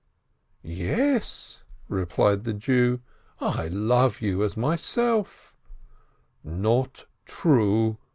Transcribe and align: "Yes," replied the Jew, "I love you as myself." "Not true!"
"Yes," 0.63 1.61
replied 1.87 2.43
the 2.43 2.55
Jew, 2.55 3.01
"I 3.39 3.67
love 3.67 4.19
you 4.19 4.41
as 4.43 4.57
myself." 4.57 5.55
"Not 6.43 7.05
true!" 7.27 7.99